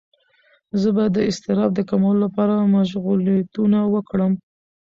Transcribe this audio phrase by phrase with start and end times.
[0.81, 4.33] زه به د اضطراب د کمولو لپاره مشغولیتونه وکړم.